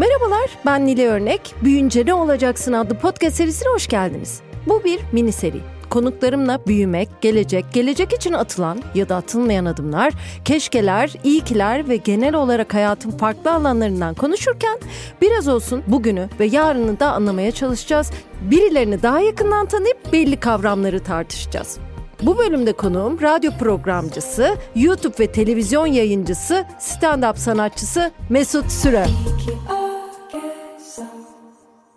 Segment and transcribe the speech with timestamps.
[0.00, 1.54] Merhabalar, ben Nile Örnek.
[1.64, 4.40] Büyünce ne olacaksın adlı podcast serisine hoş geldiniz.
[4.66, 5.60] Bu bir mini seri.
[5.90, 10.12] Konuklarımla büyümek, gelecek, gelecek için atılan ya da atılmayan adımlar,
[10.44, 14.78] keşkeler, iyikiler ve genel olarak hayatın farklı alanlarından konuşurken
[15.20, 18.10] biraz olsun bugünü ve yarını da anlamaya çalışacağız.
[18.50, 21.78] Birilerini daha yakından tanıyıp belli kavramları tartışacağız.
[22.22, 29.06] Bu bölümde konuğum radyo programcısı, YouTube ve televizyon yayıncısı, stand-up sanatçısı Mesut Süre.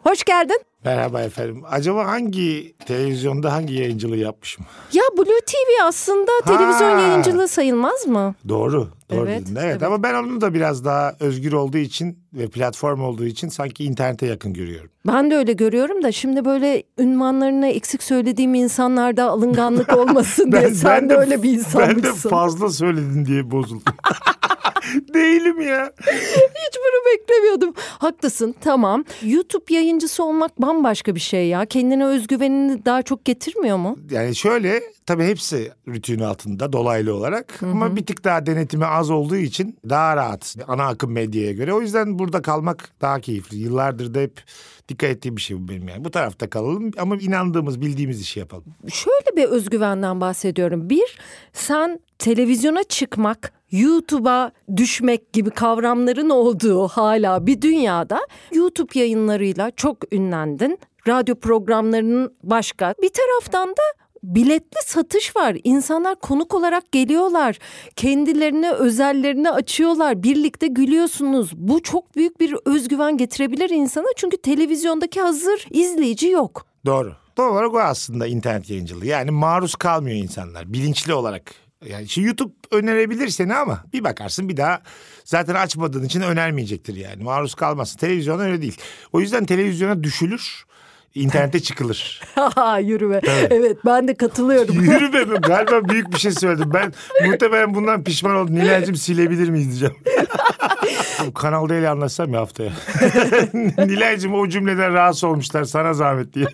[0.03, 0.59] Hoş geldin.
[0.85, 1.63] Merhaba efendim.
[1.69, 4.65] Acaba hangi televizyonda hangi yayıncılığı yapmışım?
[4.93, 6.99] Ya Blue TV aslında televizyon Ha.
[7.01, 8.35] yayıncılığı sayılmaz mı?
[8.49, 8.87] Doğru.
[9.11, 9.55] Doğru Evet, dedin.
[9.55, 9.83] Evet, evet.
[9.83, 14.25] ama ben onu da biraz daha özgür olduğu için ve platform olduğu için sanki internete
[14.25, 14.89] yakın görüyorum.
[15.07, 21.09] Ben de öyle görüyorum da şimdi böyle ünvanlarını eksik söylediğim insanlarda alınganlık olmasın diye sen
[21.09, 23.93] de öyle bir Ben de fazla söyledin diye bozuldum.
[25.13, 25.91] Değilim ya.
[26.47, 27.73] Hiç bunu beklemiyordum.
[27.77, 29.03] Haklısın tamam.
[29.23, 31.65] YouTube yayıncısı olmak bambaşka bir şey ya.
[31.65, 33.97] Kendine özgüvenini daha çok getirmiyor mu?
[34.11, 39.35] Yani şöyle tabii hepsi rutin altında dolaylı olarak ama bir tık daha denetimi az olduğu
[39.35, 41.73] için daha rahat ana akım medyaya göre.
[41.73, 43.57] O yüzden burada kalmak daha keyifli.
[43.57, 44.41] Yıllardır da hep
[44.89, 46.05] dikkat ettiğim bir şey bu benim yani.
[46.05, 48.65] Bu tarafta kalalım ama inandığımız, bildiğimiz işi yapalım.
[48.89, 50.89] Şöyle bir özgüvenden bahsediyorum.
[50.89, 51.17] Bir,
[51.53, 60.79] sen televizyona çıkmak, YouTube'a düşmek gibi kavramların olduğu hala bir dünyada YouTube yayınlarıyla çok ünlendin.
[61.07, 62.93] Radyo programlarının başka.
[63.01, 65.57] Bir taraftan da biletli satış var.
[65.63, 67.59] İnsanlar konuk olarak geliyorlar.
[67.95, 70.23] Kendilerine özellerini açıyorlar.
[70.23, 71.51] Birlikte gülüyorsunuz.
[71.55, 74.07] Bu çok büyük bir özgüven getirebilir insana.
[74.15, 76.65] Çünkü televizyondaki hazır izleyici yok.
[76.85, 77.13] Doğru.
[77.37, 79.05] Doğal olarak o aslında internet yayıncılığı.
[79.05, 81.53] Yani maruz kalmıyor insanlar bilinçli olarak.
[81.89, 84.81] Yani şimdi YouTube önerebilir seni ama bir bakarsın bir daha
[85.25, 87.23] zaten açmadığın için önermeyecektir yani.
[87.23, 87.97] Maruz kalmazsın.
[87.97, 88.77] Televizyon öyle değil.
[89.13, 90.65] O yüzden televizyona düşülür,
[91.15, 92.21] internete çıkılır.
[92.81, 93.21] Yürü be.
[93.49, 94.75] Evet ben de katılıyorum.
[94.83, 96.71] Yürü be galiba büyük bir şey söyledim.
[96.73, 96.93] Ben
[97.27, 98.55] muhtemelen bundan pişman oldum.
[98.55, 99.95] Nilay'cığım silebilir miyiz diyeceğim.
[101.35, 102.71] Kanal D'yle anlatsam ya haftaya.
[103.77, 106.47] Nilay'cığım o cümleden rahatsız olmuşlar sana zahmet diye.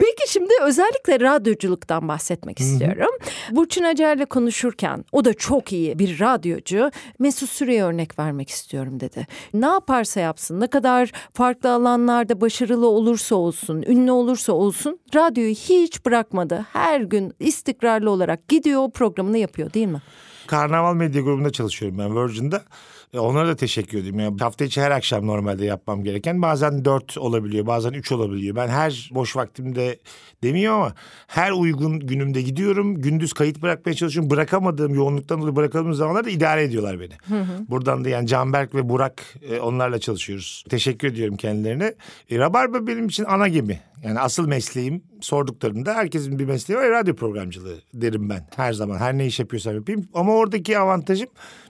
[0.00, 3.10] Peki şimdi özellikle radyoculuktan bahsetmek istiyorum.
[3.50, 6.90] Burçin Acar'la konuşurken o da çok iyi bir radyocu.
[7.18, 9.26] Mesut Süre'ye örnek vermek istiyorum dedi.
[9.54, 16.06] Ne yaparsa yapsın ne kadar farklı alanlarda başarılı olursa olsun ünlü olursa olsun radyoyu hiç
[16.06, 16.66] bırakmadı.
[16.72, 20.02] Her gün istikrarlı olarak gidiyor programını yapıyor değil mi?
[20.46, 22.62] Karnaval Medya grubunda çalışıyorum ben Virgin'da.
[23.14, 24.20] E, Onlara da teşekkür ediyorum.
[24.20, 28.56] Yani hafta içi her akşam normalde yapmam gereken bazen dört olabiliyor bazen üç olabiliyor.
[28.56, 29.98] Ben her boş vaktimde
[30.42, 30.94] demiyor ama
[31.26, 33.00] her uygun günümde gidiyorum.
[33.00, 34.30] Gündüz kayıt bırakmaya çalışıyorum.
[34.30, 37.12] Bırakamadığım yoğunluktan dolayı bırakamadığım zamanlarda idare ediyorlar beni.
[37.68, 40.64] Buradan da yani Canberk ve Burak e, onlarla çalışıyoruz.
[40.68, 41.94] Teşekkür ediyorum kendilerine.
[42.30, 43.80] E, Rabarba benim için ana gemi.
[44.04, 46.90] Yani asıl mesleğim sorduklarında herkesin bir mesleği var.
[46.90, 48.98] Radyo programcılığı derim ben her zaman.
[48.98, 50.08] Her ne iş yapıyorsam yapayım.
[50.14, 51.28] Ama oradaki avantajım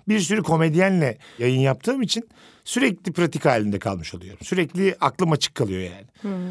[0.08, 2.28] bir sürü komedyenle yayın yaptığım için
[2.64, 4.38] sürekli pratik halinde kalmış oluyorum.
[4.42, 6.06] Sürekli aklım açık kalıyor yani.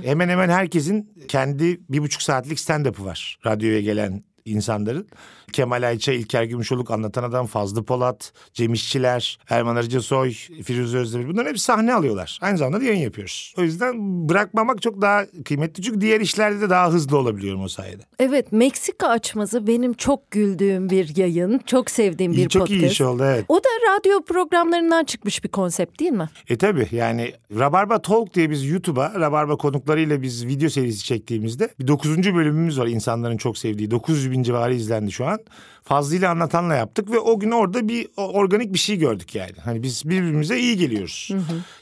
[0.06, 3.40] Hemen hemen herkesin kendi bir buçuk saatlik stand-up'ı var.
[3.46, 5.08] Radyoya gelen insanların.
[5.54, 10.32] Kemal Ayça, İlker Gümüşoluk, Anlatan Adam, Fazlı Polat, Cem İşçiler, Erman Arıcasoy,
[10.64, 12.40] Firuze Özdemir bunların hepsi sahne alıyorlar.
[12.42, 13.54] Aynı zamanda da yayın yapıyoruz.
[13.58, 13.94] O yüzden
[14.30, 15.84] bırakmamak çok daha kıymetli.
[15.84, 18.04] Çünkü diğer işlerde de daha hızlı olabiliyorum o sayede.
[18.20, 21.62] Evet Meksika açmazı benim çok güldüğüm bir yayın.
[21.66, 22.84] Çok sevdiğim bir çok podcast.
[22.84, 23.46] iyi iş oldu evet.
[23.48, 26.30] O da radyo programlarından çıkmış bir konsept değil mi?
[26.50, 31.88] E tabi yani Rabarba Talk diye biz YouTube'a Rabarba konuklarıyla biz video serisi çektiğimizde bir
[31.88, 32.18] 9.
[32.18, 33.92] bölümümüz var insanların çok sevdiği.
[33.92, 35.40] 900 bin civarı izlendi şu an.
[35.88, 39.54] Fazlıyla anlatanla yaptık ve o gün orada bir organik bir şey gördük yani.
[39.64, 41.32] Hani biz birbirimize iyi geliyoruz.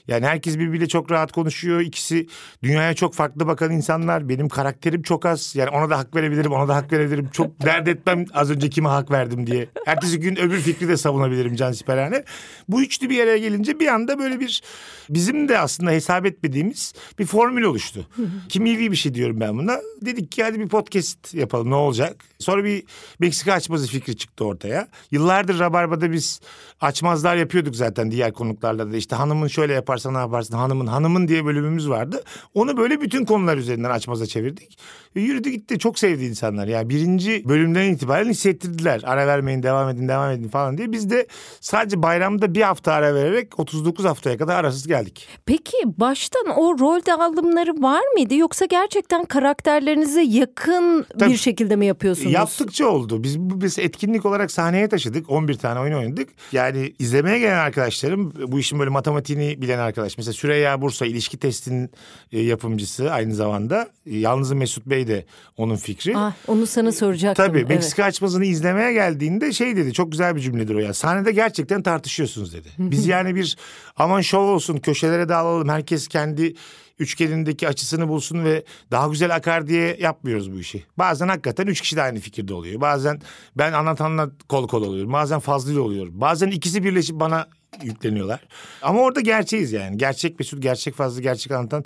[0.07, 1.81] Yani herkes birbiriyle çok rahat konuşuyor.
[1.81, 2.27] İkisi
[2.63, 4.29] dünyaya çok farklı bakan insanlar.
[4.29, 5.55] Benim karakterim çok az.
[5.55, 7.29] Yani ona da hak verebilirim, ona da hak verebilirim.
[7.31, 9.69] Çok dert etmem az önce kime hak verdim diye.
[9.87, 12.23] Ertesi gün öbür fikri de savunabilirim Can Siperhane.
[12.69, 14.63] Bu üçlü bir araya gelince bir anda böyle bir
[15.09, 18.07] bizim de aslında hesap etmediğimiz bir formül oluştu.
[18.49, 19.77] Kimyevi bir şey diyorum ben buna.
[20.01, 22.15] Dedik ki hadi bir podcast yapalım ne olacak?
[22.39, 22.83] Sonra bir
[23.19, 24.87] Meksika açmazı fikri çıktı ortaya.
[25.11, 26.39] Yıllardır Rabarba'da biz
[26.81, 28.97] açmazlar yapıyorduk zaten diğer konuklarla da.
[28.97, 30.55] İşte hanımın şöyle yaparsa ne yaparsın?
[30.57, 32.23] Hanımın hanımın diye bölümümüz vardı.
[32.53, 34.77] Onu böyle bütün konular üzerinden açmaza çevirdik.
[35.15, 35.79] E, yürüdü gitti.
[35.79, 36.67] Çok sevdi insanlar.
[36.67, 39.01] Yani birinci bölümden itibaren hissettirdiler.
[39.05, 40.91] Ara vermeyin, devam edin, devam edin falan diye.
[40.91, 41.27] Biz de
[41.61, 45.27] sadece bayramda bir hafta ara vererek 39 haftaya kadar arasız geldik.
[45.45, 51.31] Peki baştan o rol dağılımları var mıydı yoksa gerçekten karakterlerinize yakın Tabii.
[51.31, 52.31] bir şekilde mi yapıyorsunuz?
[52.31, 53.23] Yaptıkça oldu.
[53.23, 55.29] Biz, biz etkinlik olarak sahneye taşıdık.
[55.29, 56.29] 11 tane oyun oynadık.
[56.51, 60.17] Yani izlemeye gelen arkadaşlarım bu işin böyle matematiğini bilen arkadaş.
[60.17, 61.89] Mesela Süreyya Bursa ilişki testinin
[62.31, 63.89] e, yapımcısı aynı zamanda.
[64.05, 65.25] Yalnız Mesut Bey de
[65.57, 66.17] onun fikri.
[66.17, 67.45] Ah, onu sana soracaktım.
[67.45, 67.69] Tabii evet.
[67.69, 70.93] Meksika açmasını izlemeye geldiğinde şey dedi çok güzel bir cümledir o ya.
[70.93, 72.67] Sahnede gerçekten tartışıyorsunuz dedi.
[72.79, 73.57] Biz yani bir
[73.95, 76.55] aman şov olsun köşelere dağılalım herkes kendi
[76.99, 80.83] üçgenindeki açısını bulsun ve daha güzel akar diye yapmıyoruz bu işi.
[80.97, 82.81] Bazen hakikaten üç kişi de aynı fikirde oluyor.
[82.81, 83.21] Bazen
[83.55, 85.13] ben anlatanla kol kol oluyorum.
[85.13, 86.21] Bazen fazlıyla oluyorum.
[86.21, 87.47] Bazen ikisi birleşip bana
[87.83, 88.39] yükleniyorlar.
[88.81, 89.97] Ama orada gerçeğiz yani.
[89.97, 91.83] Gerçek Mesut, gerçek Fazlı, gerçek anlatan.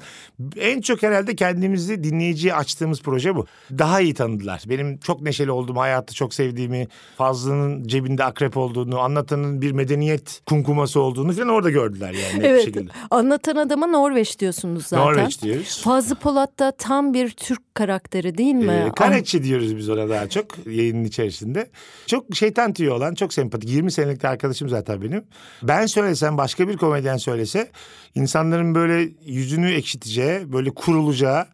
[0.58, 3.46] En çok herhalde kendimizi dinleyiciye açtığımız proje bu.
[3.72, 4.64] Daha iyi tanıdılar.
[4.70, 6.88] Benim çok neşeli olduğumu, hayatı çok sevdiğimi,
[7.18, 12.46] Fazlı'nın cebinde akrep olduğunu, anlatanın bir medeniyet kumkuması olduğunu falan orada gördüler yani.
[12.46, 12.66] Evet.
[12.66, 12.92] şekilde.
[13.12, 15.06] Anlatan adama Norveç diyorsunuz zaten.
[15.06, 15.82] Norveç diyoruz.
[15.84, 18.86] Fazlı Polat da tam bir Türk karakteri değil mi?
[18.88, 21.70] Ee, Karetçi diyoruz biz ona daha çok yayının içerisinde.
[22.08, 23.70] Çok şeytan tüyü olan çok sempatik.
[23.70, 25.24] 20 senelik arkadaşım zaten benim.
[25.64, 27.72] Ben söylesem başka bir komedyen söylese
[28.16, 31.46] insanların böyle yüzünü ekşiteceği böyle kurulacağı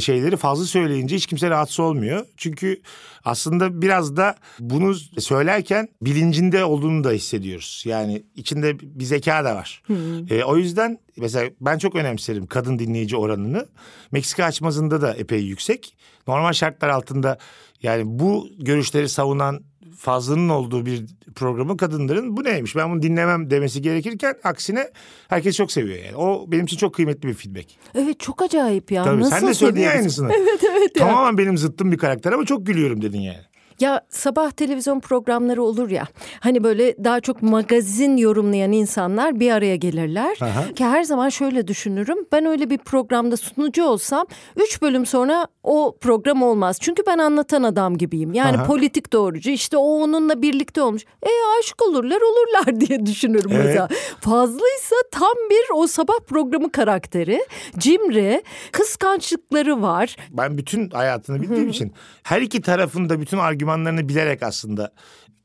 [0.00, 2.26] şeyleri fazla söyleyince hiç kimse rahatsız olmuyor.
[2.36, 2.80] Çünkü
[3.24, 7.82] aslında biraz da bunu söylerken bilincinde olduğunu da hissediyoruz.
[7.86, 9.82] Yani içinde bir zeka da var.
[10.30, 13.66] Ee, o yüzden mesela ben çok önemserim kadın dinleyici oranını.
[14.12, 15.96] Meksika açmazında da epey yüksek.
[16.28, 17.38] Normal şartlar altında
[17.82, 19.60] yani bu görüşleri savunan
[19.98, 24.90] fazlının olduğu bir programı kadınların bu neymiş ben bunu dinlemem demesi gerekirken aksine
[25.28, 26.16] herkes çok seviyor yani.
[26.16, 27.66] O benim için çok kıymetli bir feedback.
[27.94, 29.04] Evet çok acayip ya.
[29.04, 30.32] Tabii Nasıl sen de söyledin ya aynısını.
[30.40, 30.94] Evet evet.
[30.94, 33.49] Tamamen benim zıttım bir karakter ama çok gülüyorum dedin yani.
[33.80, 36.04] Ya sabah televizyon programları olur ya.
[36.40, 40.38] Hani böyle daha çok magazin yorumlayan insanlar bir araya gelirler.
[40.40, 40.72] Aha.
[40.74, 42.18] Ki her zaman şöyle düşünürüm.
[42.32, 46.78] Ben öyle bir programda sunucu olsam üç bölüm sonra o program olmaz.
[46.80, 48.34] Çünkü ben anlatan adam gibiyim.
[48.34, 48.64] Yani Aha.
[48.64, 51.02] politik doğrucu işte o onunla birlikte olmuş.
[51.22, 51.30] E
[51.60, 53.64] aşık olurlar olurlar diye düşünürüm Evet.
[53.66, 53.88] mesela.
[54.20, 57.44] Fazlıysa tam bir o sabah programı karakteri.
[57.78, 58.42] Cimri,
[58.72, 60.16] kıskançlıkları var.
[60.30, 61.92] Ben bütün hayatını bildiğim için
[62.22, 63.38] her iki tarafın da bütün
[63.70, 64.92] argümanlarını bilerek aslında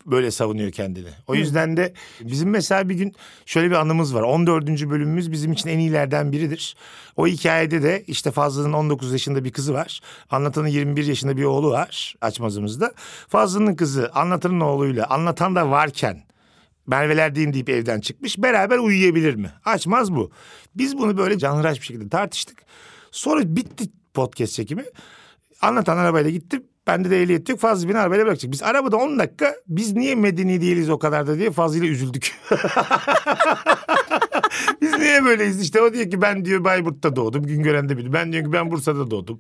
[0.06, 1.10] böyle savunuyor kendini.
[1.28, 3.14] O yüzden de bizim mesela bir gün
[3.46, 4.22] şöyle bir anımız var.
[4.22, 4.68] 14.
[4.68, 6.76] bölümümüz bizim için en iyilerden biridir.
[7.16, 10.02] O hikayede de işte Fazlı'nın 19 yaşında bir kızı var.
[10.30, 12.94] Anlatanın 21 yaşında bir oğlu var açmazımızda.
[13.28, 16.24] Fazlı'nın kızı anlatanın oğluyla anlatan da varken
[16.88, 18.38] Merve'lerdeyim deyip evden çıkmış.
[18.38, 19.52] Beraber uyuyabilir mi?
[19.66, 20.32] Açmaz bu.
[20.76, 22.58] Biz bunu böyle canhıraş bir şekilde tartıştık.
[23.12, 24.86] Sonra bitti podcast çekimi.
[25.62, 26.62] Anlatan arabayla gitti.
[26.88, 27.60] Bende de ehliyet yok.
[27.60, 28.52] Fazlı beni arabayla bırakacak.
[28.52, 32.36] Biz arabada 10 dakika biz niye medeni değiliz o kadar da diye Fazlı'yla üzüldük.
[34.82, 38.14] Biz niye böyleyiz işte o diyor ki ben diyor Bayburt'ta doğdum Güngören'de büyüdüm.
[38.14, 39.40] Ben diyor ki ben Bursa'da doğdum.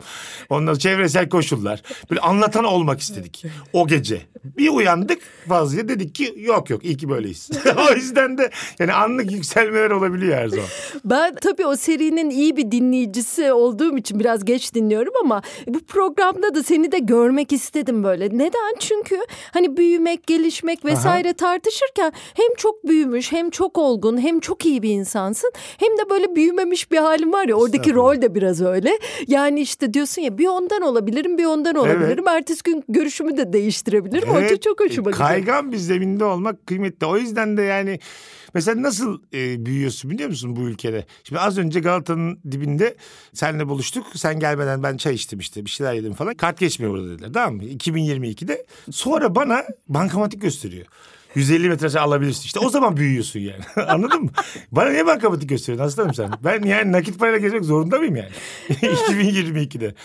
[0.50, 1.82] Ondan çevresel koşullar.
[2.10, 4.22] Böyle anlatan olmak istedik o gece.
[4.58, 7.50] Bir uyandık Fazlı'ya dedik ki yok yok iyi ki böyleyiz.
[7.90, 10.66] o yüzden de yani anlık yükselmeler olabiliyor her zaman.
[11.06, 16.56] Ben tabii o serinin iyi bir dinleyicisi olduğum için biraz geç dinliyorum ama bu programda
[16.56, 18.38] da seni de görmek istedim böyle.
[18.38, 18.76] Neden?
[18.80, 19.20] Çünkü
[19.54, 24.90] hani büyümek, gelişmek vesaire tartışırken hem çok büyümüş, hem çok olgun, hem çok iyi bir
[25.06, 25.52] insansın.
[25.78, 29.00] Hem de böyle büyümemiş bir halin var ya oradaki rol de biraz öyle.
[29.28, 32.28] Yani işte diyorsun ya bir ondan olabilirim, bir ondan olabilirim.
[32.28, 34.30] Ertesi gün görüşümü de değiştirebilirim.
[34.30, 35.30] O Evet, çok hoşuma e, gidiyor.
[35.30, 37.06] Kaygan bir zeminde olmak kıymetli.
[37.06, 38.00] O yüzden de yani
[38.54, 41.06] mesela nasıl e, büyüyorsun biliyor musun bu ülkede?
[41.24, 42.96] Şimdi az önce Galata'nın dibinde
[43.34, 44.06] seninle buluştuk.
[44.16, 46.34] Sen gelmeden ben çay içtim işte bir şeyler yedim falan.
[46.34, 47.64] Kart geçmiyor burada dediler tamam mı?
[47.64, 48.66] 2022'de.
[48.92, 50.86] Sonra bana bankamatik gösteriyor.
[51.36, 54.30] 150 metre alabilirsin işte o zaman büyüyorsun yani anladın mı?
[54.72, 56.30] Bana niye bankamatik gösteriyorsun aslanım sen?
[56.44, 58.30] Ben yani nakit parayla gezmek zorunda mıyım yani?
[58.70, 59.96] 2022'de.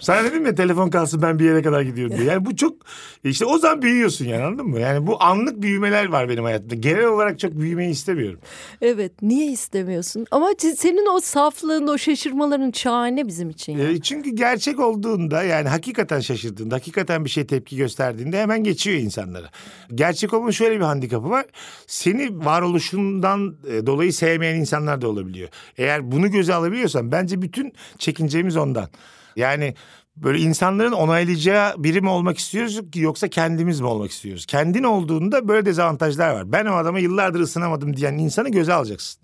[0.00, 2.26] Sana dedim ya telefon kalsın ben bir yere kadar gidiyorum diye.
[2.28, 2.76] Yani bu çok
[3.24, 4.80] işte o zaman büyüyorsun yani anladın mı?
[4.80, 6.74] Yani bu anlık büyümeler var benim hayatımda.
[6.74, 8.40] Genel olarak çok büyümeyi istemiyorum.
[8.82, 10.26] Evet niye istemiyorsun?
[10.30, 13.78] Ama senin o saflığın, o şaşırmaların şahane bizim için.
[13.78, 13.90] ya.
[13.90, 19.50] E, çünkü gerçek olduğunda yani hakikaten şaşırdığında, hakikaten bir şey tepki gösterdiğinde hemen geçiyor insanlara.
[19.94, 21.46] Gerçek olmanın şöyle bir handikapı var.
[21.86, 25.48] Seni varoluşundan e, dolayı sevmeyen insanlar da olabiliyor.
[25.76, 28.88] Eğer bunu göze alabiliyorsan bence bütün çekincemiz ondan.
[29.36, 29.74] Yani
[30.16, 34.46] böyle insanların onaylayacağı biri mi olmak istiyoruz ki yoksa kendimiz mi olmak istiyoruz?
[34.46, 36.52] Kendin olduğunda böyle dezavantajlar var.
[36.52, 39.22] Ben o adama yıllardır ısınamadım diyen insanı göze alacaksın.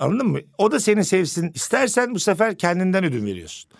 [0.00, 0.38] Anladın mı?
[0.58, 1.50] O da seni sevsin.
[1.54, 3.70] İstersen bu sefer kendinden ödün veriyorsun.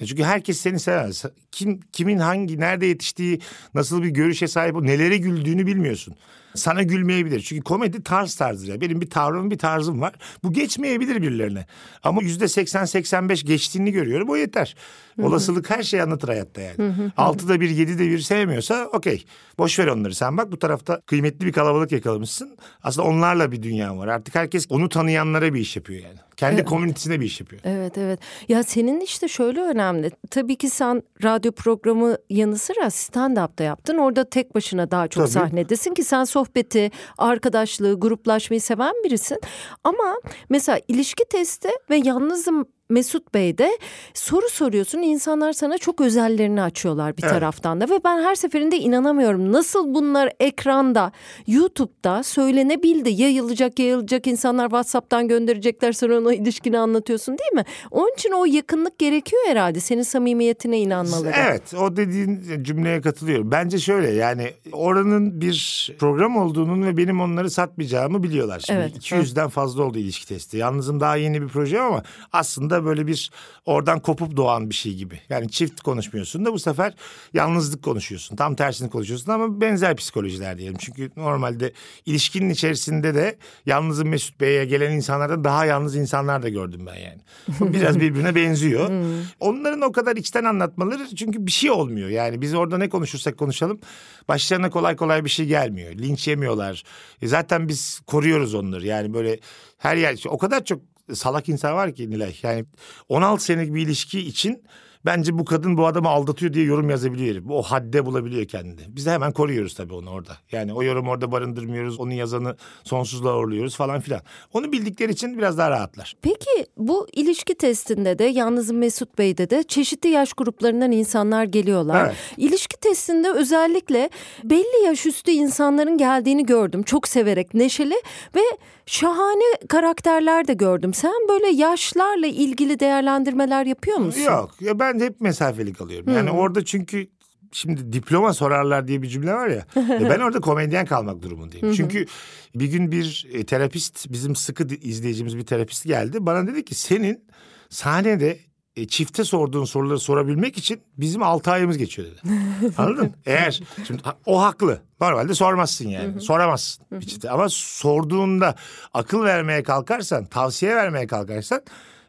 [0.00, 1.22] Ya çünkü herkes seni sever.
[1.52, 3.40] Kim kimin hangi nerede yetiştiği,
[3.74, 6.14] nasıl bir görüşe sahip, nelere güldüğünü bilmiyorsun.
[6.54, 7.40] Sana gülmeyebilir.
[7.40, 8.68] Çünkü komedi tarz tarzdır.
[8.68, 8.80] Ya.
[8.80, 10.14] Benim bir tavrım bir tarzım var.
[10.44, 11.66] Bu geçmeyebilir birilerine.
[12.02, 14.28] Ama yüzde 80-85 geçtiğini görüyorum.
[14.28, 14.76] O yeter.
[15.22, 16.74] Olasılık her şeyi anlatır hayatta yani.
[17.16, 19.24] Altıda bir, yedide bir sevmiyorsa okey.
[19.58, 20.14] Boş ver onları.
[20.14, 22.56] Sen bak bu tarafta kıymetli bir kalabalık yakalamışsın.
[22.82, 24.08] Aslında onlarla bir dünya var.
[24.08, 26.18] Artık herkes onu tanıyanlara bir iş yapıyor yani.
[26.38, 26.68] Kendi evet.
[26.68, 27.62] komünitesine bir iş yapıyor.
[27.64, 28.20] Evet evet.
[28.48, 30.10] Ya senin işte şöyle önemli.
[30.30, 33.98] Tabii ki sen radyo programı yanı sıra stand-up da yaptın.
[33.98, 35.32] Orada tek başına daha çok Tabii.
[35.32, 39.40] sahnedesin ki sen sohbeti, arkadaşlığı, gruplaşmayı seven birisin.
[39.84, 40.16] Ama
[40.48, 43.78] mesela ilişki testi ve yalnızım Mesut Bey de
[44.14, 47.32] soru soruyorsun insanlar sana çok özellerini açıyorlar bir evet.
[47.32, 51.12] taraftan da ve ben her seferinde inanamıyorum nasıl bunlar ekranda
[51.46, 57.64] YouTube'da söylenebildi yayılacak yayılacak insanlar WhatsApp'tan gönderecekler sonra ona ilişkini anlatıyorsun değil mi?
[57.90, 61.34] Onun için o yakınlık gerekiyor herhalde senin samimiyetine inanmaları.
[61.48, 63.50] Evet o dediğin cümleye katılıyorum.
[63.50, 68.60] Bence şöyle yani oranın bir program olduğunun ve benim onları satmayacağımı biliyorlar.
[68.60, 69.52] Şimdi evet, 200'den evet.
[69.52, 70.56] fazla oldu ilişki testi.
[70.56, 72.02] Yalnızım daha yeni bir proje ama
[72.32, 73.30] aslında böyle bir
[73.66, 75.20] oradan kopup doğan bir şey gibi.
[75.28, 76.94] Yani çift konuşmuyorsun da bu sefer
[77.34, 78.36] yalnızlık konuşuyorsun.
[78.36, 80.76] Tam tersini konuşuyorsun ama benzer psikolojiler diyelim.
[80.80, 81.72] Çünkü normalde
[82.06, 87.20] ilişkinin içerisinde de yalnızın Mesut Bey'e gelen insanlardan daha yalnız insanlar da gördüm ben yani.
[87.72, 88.88] Biraz birbirine benziyor.
[88.88, 89.22] Hmm.
[89.40, 92.08] Onların o kadar içten anlatmaları çünkü bir şey olmuyor.
[92.08, 93.80] Yani biz orada ne konuşursak konuşalım
[94.28, 95.92] başlarına kolay kolay bir şey gelmiyor.
[95.92, 96.84] Linç yemiyorlar.
[97.22, 98.86] E zaten biz koruyoruz onları.
[98.86, 99.38] Yani böyle
[99.78, 100.80] her yer o kadar çok
[101.14, 102.36] salak insan var ki Nilay.
[102.42, 102.64] Yani
[103.08, 104.64] 16 senelik bir ilişki için
[105.04, 107.42] Bence bu kadın bu adamı aldatıyor diye yorum yazabiliyor.
[107.50, 108.80] O hadde bulabiliyor kendini.
[108.88, 110.36] Biz de hemen koruyoruz tabii onu orada.
[110.52, 112.00] Yani o yorum orada barındırmıyoruz.
[112.00, 114.20] Onun yazanı sonsuzluğa uğurluyoruz falan filan.
[114.52, 116.16] Onu bildikleri için biraz daha rahatlar.
[116.22, 122.04] Peki bu ilişki testinde de yalnız Mesut Bey'de de çeşitli yaş gruplarından insanlar geliyorlar.
[122.04, 122.16] Evet.
[122.36, 124.10] İlişki testinde özellikle
[124.44, 126.82] belli yaş üstü insanların geldiğini gördüm.
[126.82, 128.02] Çok severek neşeli
[128.36, 128.40] ve
[128.86, 130.94] şahane karakterler de gördüm.
[130.94, 134.20] Sen böyle yaşlarla ilgili değerlendirmeler yapıyor musun?
[134.20, 134.50] Yok.
[134.60, 136.14] Ya ben de hep mesafeli kalıyorum.
[136.14, 136.38] Yani hmm.
[136.38, 137.08] orada çünkü
[137.52, 139.66] şimdi diploma sorarlar diye bir cümle var ya.
[139.76, 141.74] e ben orada komedyen kalmak durumundayım.
[141.74, 142.06] Çünkü
[142.54, 146.26] bir gün bir e, terapist bizim sıkı izleyicimiz bir terapist geldi.
[146.26, 147.24] Bana dedi ki senin
[147.70, 148.38] sahnede
[148.76, 152.20] e, çifte sorduğun soruları sorabilmek için bizim altı ayımız geçiyor dedi.
[152.78, 154.82] Anladın Eğer şimdi o haklı.
[155.00, 156.20] Normalde sormazsın yani.
[156.20, 157.30] Soramazsın bir çifte.
[157.30, 158.54] Ama sorduğunda
[158.94, 161.62] akıl vermeye kalkarsan, tavsiye vermeye kalkarsan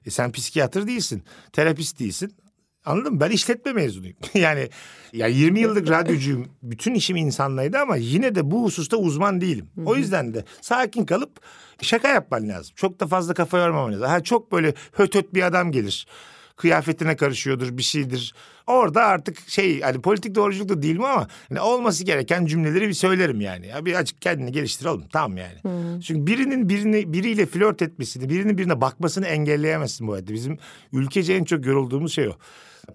[0.05, 2.33] e, sen psikiyatr değilsin, terapist değilsin.
[2.85, 3.19] Anladın mı?
[3.19, 4.17] Ben işletme mezunuyum.
[4.33, 4.69] yani
[5.13, 6.47] ya 20 yıllık radyocuyum.
[6.63, 9.69] Bütün işim insanlaydı ama yine de bu hususta uzman değilim.
[9.85, 11.31] O yüzden de sakin kalıp
[11.81, 12.73] şaka yapman lazım.
[12.75, 14.07] Çok da fazla kafa yormaman lazım.
[14.07, 16.07] Ha çok böyle höt höt bir adam gelir
[16.59, 18.33] kıyafetine karışıyordur bir şeydir.
[18.67, 22.93] Orada artık şey hani politik doğruculuk da değil mi ama hani olması gereken cümleleri bir
[22.93, 23.67] söylerim yani.
[23.67, 25.55] Ya bir açık kendini geliştir oğlum tamam yani.
[25.61, 25.99] Hmm.
[25.99, 30.33] Çünkü birinin birini biriyle flört etmesini, birinin birine bakmasını engelleyemezsin bu hayatta.
[30.33, 30.57] Bizim
[30.93, 32.33] ülkece en çok yorulduğumuz şey o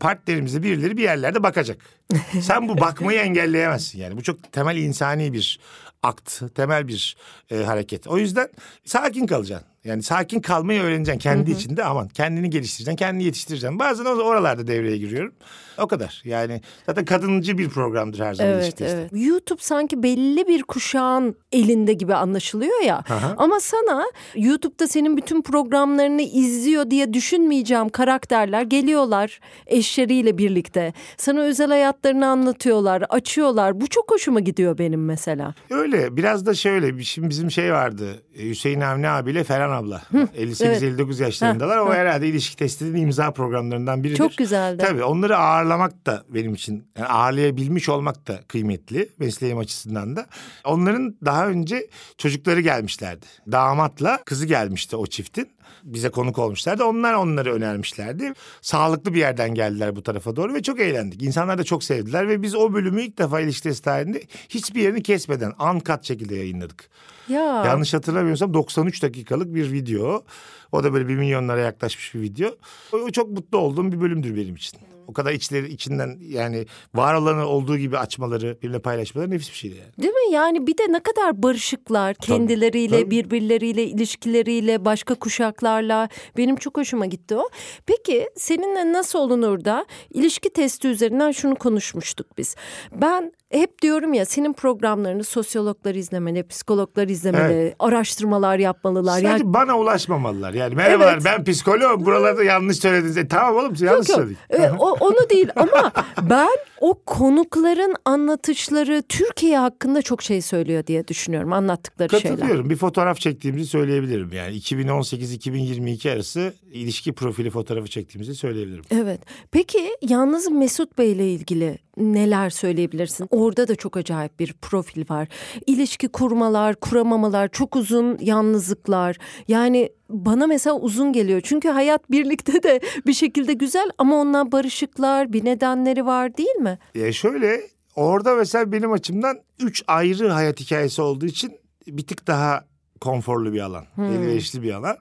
[0.01, 1.79] partnerimize birileri bir yerlerde bakacak.
[2.41, 4.17] Sen bu bakmayı engelleyemezsin yani.
[4.17, 5.61] Bu çok temel insani bir
[6.03, 7.17] akt, temel bir
[7.51, 8.07] e, hareket.
[8.07, 8.49] O yüzden
[8.85, 9.74] sakin kalacaksın.
[9.85, 11.59] Yani sakin kalmayı öğreneceksin kendi hı hı.
[11.59, 13.79] içinde aman kendini geliştireceksin, kendini yetiştireceksin.
[13.79, 15.33] Bazen oralarda devreye giriyorum.
[15.79, 16.23] O kadar.
[16.25, 19.11] Yani zaten kadıncı bir programdır her zaman evet, evet.
[19.13, 22.97] YouTube sanki belli bir kuşağın elinde gibi anlaşılıyor ya.
[22.97, 23.35] Aha.
[23.37, 30.93] Ama sana YouTube'da senin bütün programlarını izliyor diye düşünmeyeceğim karakterler geliyorlar eşleriyle birlikte.
[31.17, 33.81] Sana özel hayatlarını anlatıyorlar, açıyorlar.
[33.81, 35.55] Bu çok hoşuma gidiyor benim mesela.
[35.71, 36.17] Öyle.
[36.17, 37.03] Biraz da şöyle.
[37.03, 38.23] Şimdi bizim şey vardı.
[38.39, 40.03] Hüseyin Avni abiyle Ferhan abla.
[40.13, 41.21] 58-59 evet.
[41.21, 41.79] yaşlarındalar.
[41.79, 44.19] O herhalde ilişki testinin imza programlarından biridir.
[44.19, 44.85] Çok güzeldi.
[44.87, 50.27] Tabii onları ağırlamak da benim için yani ağırlayabilmiş olmak da kıymetli mesleğim açısından da.
[50.65, 51.87] Onların daha önce
[52.19, 53.27] çocukları gelmişlerdi.
[53.53, 55.49] Damatla kızı gelmişti o çiftin
[55.83, 56.85] bize konuk olmuşlardı.
[56.85, 58.33] Onlar onları önermişlerdi.
[58.61, 61.23] Sağlıklı bir yerden geldiler bu tarafa doğru ve çok eğlendik.
[61.23, 65.03] İnsanlar da çok sevdiler ve biz o bölümü ilk defa ilişki testi tarihinde hiçbir yerini
[65.03, 66.91] kesmeden uncut şekilde yayınladık.
[67.29, 67.65] Ya.
[67.67, 70.25] Yanlış hatırlamıyorsam 93 dakikalık bir video.
[70.73, 72.51] O da böyle bir milyonlara yaklaşmış bir video.
[72.93, 74.79] O çok mutlu olduğum bir bölümdür benim için.
[75.07, 79.77] O kadar içleri içinden yani var olanı olduğu gibi açmaları, birbirine paylaşmaları nefis bir şeydi
[79.77, 80.03] yani.
[80.03, 80.33] Değil mi?
[80.35, 83.11] Yani bir de ne kadar barışıklar kendileriyle, tabii.
[83.11, 85.15] birbirleriyle, ilişkileriyle, başka
[85.55, 86.09] kuşaklarla.
[86.37, 87.49] Benim çok hoşuma gitti o.
[87.87, 92.57] Peki seninle nasıl olunur da ilişki testi üzerinden şunu konuşmuştuk biz.
[92.93, 99.13] Ben hep diyorum ya senin programlarını sosyologlar izlemeli, psikologlar izlemeli, araştırmalar yapmalılar.
[99.13, 100.55] Sadece Yani bana ulaşmamalılar.
[100.55, 101.23] Yani merhabalar Evet.
[101.25, 103.17] ben psikoloğum buralarda yanlış söylediniz.
[103.17, 104.39] E, tamam oğlum yanlış Yok, söyledik.
[104.53, 104.61] yok.
[104.61, 105.93] E, o, onu değil ama
[106.31, 106.49] ben
[106.81, 112.37] o konukların anlatışları Türkiye hakkında çok şey söylüyor diye düşünüyorum anlattıkları şeyler.
[112.37, 112.71] Katılıyorum.
[112.71, 114.31] Bir fotoğraf çektiğimizi söyleyebilirim.
[114.33, 118.85] Yani 2018-2022 arası ilişki profili fotoğrafı çektiğimizi söyleyebilirim.
[118.91, 119.21] Evet.
[119.51, 123.29] Peki yalnız Mesut Bey ile ilgili neler söyleyebilirsin?
[123.45, 125.29] Orada da çok acayip bir profil var.
[125.67, 129.19] İlişki kurmalar, kuramamalar, çok uzun yalnızlıklar.
[129.49, 131.41] Yani bana mesela uzun geliyor.
[131.45, 136.79] Çünkü hayat birlikte de bir şekilde güzel ama ondan barışıklar, bir nedenleri var değil mi?
[136.95, 137.61] Ya şöyle
[137.97, 141.53] orada mesela benim açımdan üç ayrı hayat hikayesi olduğu için
[141.87, 142.65] bir tık daha
[143.01, 143.85] konforlu bir alan.
[143.99, 144.97] Elverişli bir alan.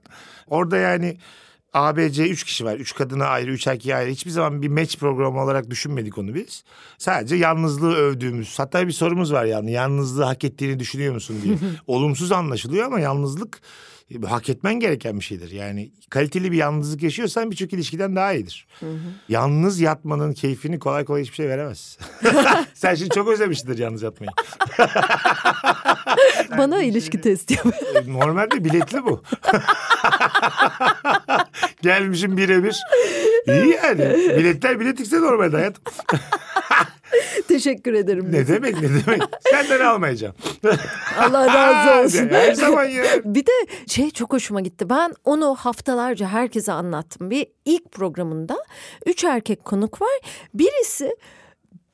[0.50, 1.18] Orada yani
[1.74, 2.76] ABC üç kişi var.
[2.76, 4.12] Üç kadına ayrı, üç erkeğe ayrı.
[4.12, 6.64] Hiçbir zaman bir match programı olarak düşünmedik onu biz.
[6.98, 8.60] Sadece yalnızlığı övdüğümüz.
[8.60, 9.72] Hatta bir sorumuz var yani.
[9.72, 11.58] Yalnızlığı hak ettiğini düşünüyor musun diye.
[11.88, 13.62] Olumsuz anlaşılıyor ama yalnızlık
[14.28, 15.52] hak etmen gereken bir şeydir.
[15.52, 18.68] Yani kaliteli bir yalnızlık yaşıyorsan birçok ilişkiden daha iyidir.
[19.30, 21.98] Yalnız yatmanın keyfini kolay kolay hiçbir şey veremez.
[22.74, 24.30] Sen şimdi çok özlemişsindir yalnız yatmayı.
[26.58, 27.68] Bana ilişki testi yap.
[27.96, 29.24] E, Normalde biletli bu.
[31.82, 32.82] Gelmişim birebir.
[33.48, 34.00] İyi yani.
[34.38, 35.84] Biletler biletikse normalde hayatım.
[37.48, 38.32] Teşekkür ederim.
[38.32, 39.22] Ne demek ne demek.
[39.52, 40.36] Senden almayacağım.
[41.20, 42.30] Allah razı olsun.
[42.30, 43.04] Her zaman ya.
[43.26, 43.52] Bir de
[43.88, 44.90] şey çok hoşuma gitti.
[44.90, 47.30] Ben onu haftalarca herkese anlattım.
[47.30, 48.58] Bir ilk programında
[49.06, 50.20] üç erkek konuk var.
[50.54, 51.16] Birisi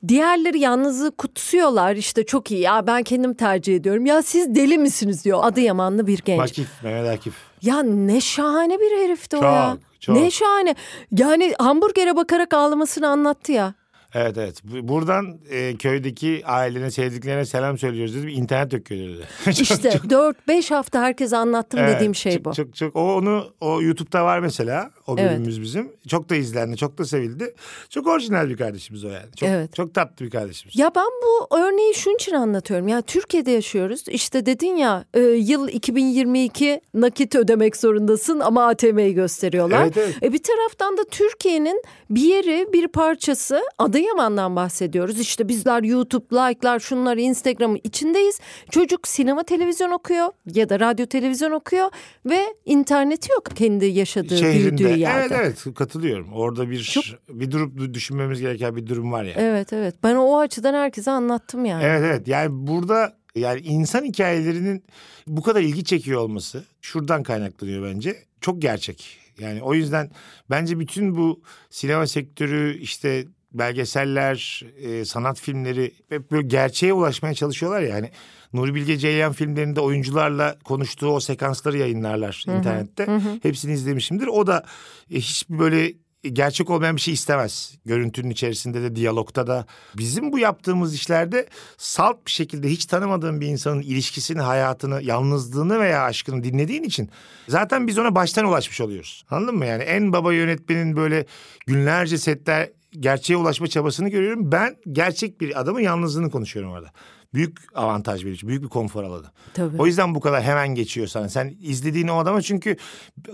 [0.08, 1.96] diğerleri yalnızlığı kutsuyorlar.
[1.96, 4.06] İşte çok iyi ya ben kendim tercih ediyorum.
[4.06, 5.38] Ya siz deli misiniz diyor.
[5.42, 6.40] Adıyamanlı bir genç.
[6.40, 7.34] Akif, Mehmet Akif.
[7.62, 9.76] Ya ne şahane bir herifti o Çok, ya.
[10.00, 10.16] çok.
[10.16, 10.74] Ne şahane.
[11.18, 13.74] Yani hamburgere bakarak ağlamasını anlattı ya.
[14.14, 14.60] Evet evet.
[14.64, 18.28] Bu- Buradan e, köydeki ailene, sevdiklerine selam söylüyoruz dedim.
[18.28, 19.24] İnternet döküyor dedi.
[19.44, 22.54] Çok- İşte 4-5 hafta herkese anlattım Evet, dediğim şey çok, bu.
[22.54, 25.30] Çok çok o onu o YouTube'da var mesela o Evet.
[25.30, 25.92] bölümümüz bizim.
[26.08, 27.54] Çok da izlendi, çok da sevildi.
[27.88, 29.26] Çok orijinal bir kardeşimiz o yani.
[29.36, 29.74] Çok, Evet.
[29.74, 30.76] çok tatlı bir kardeşimiz.
[30.78, 32.88] Ya ben bu örneği şunun için anlatıyorum.
[32.88, 34.04] Ya Türkiye'de yaşıyoruz.
[34.08, 39.82] İşte dedin ya e, yıl 2022 nakit ödemek zorundasın ama ATM'yi gösteriyorlar.
[39.82, 40.22] Evet, evet.
[40.22, 45.20] E bir taraftan da Türkiye'nin bir yeri bir parçası Adıyaman'dan bahsediyoruz.
[45.20, 48.40] İşte bizler YouTube, like'lar, şunlar, Instagram'ın içindeyiz.
[48.70, 51.90] Çocuk sinema televizyon okuyor ya da radyo televizyon okuyor
[52.26, 54.99] ve interneti yok kendi yaşadığı, büyüdüğü Şehrinde.
[55.00, 55.34] Yerde.
[55.34, 56.32] Evet evet katılıyorum.
[56.32, 59.36] Orada bir bir durup düşünmemiz gereken bir durum var yani.
[59.38, 59.94] Evet evet.
[60.02, 61.84] Ben o açıdan herkese anlattım yani.
[61.84, 64.84] Evet evet yani burada yani insan hikayelerinin
[65.26, 68.16] bu kadar ilgi çekiyor olması şuradan kaynaklanıyor bence.
[68.40, 69.18] Çok gerçek.
[69.38, 70.10] Yani o yüzden
[70.50, 77.80] bence bütün bu sinema sektörü işte belgeseller, e, sanat filmleri hep böyle gerçeğe ulaşmaya çalışıyorlar
[77.80, 77.94] ya.
[77.94, 78.10] Hani
[78.52, 83.20] Nuri Bilge Ceylan filmlerinde oyuncularla konuştuğu o sekansları yayınlarlar internette.
[83.42, 84.26] Hepsini izlemişimdir.
[84.26, 84.64] O da
[85.10, 87.74] e, hiç böyle gerçek olmayan bir şey istemez.
[87.84, 89.66] Görüntünün içerisinde de diyalogta da.
[89.96, 96.02] Bizim bu yaptığımız işlerde salt bir şekilde hiç tanımadığın bir insanın ilişkisini, hayatını, yalnızlığını veya
[96.02, 97.10] aşkını dinlediğin için
[97.48, 99.24] zaten biz ona baştan ulaşmış oluyoruz.
[99.30, 99.66] Anladın mı?
[99.66, 101.26] Yani en baba yönetmenin böyle
[101.66, 104.52] günlerce setler gerçeğe ulaşma çabasını görüyorum.
[104.52, 106.90] Ben gerçek bir adamın yalnızlığını konuşuyorum orada.
[107.34, 109.26] Büyük avantaj verici, büyük bir konfor alanı.
[109.54, 109.76] Tabii.
[109.82, 111.28] O yüzden bu kadar hemen geçiyor sana.
[111.28, 112.76] Sen izlediğin o adama çünkü